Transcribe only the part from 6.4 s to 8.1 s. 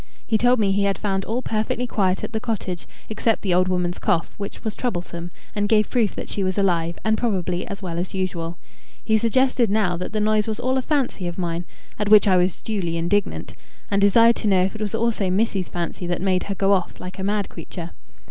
was alive, and probably as well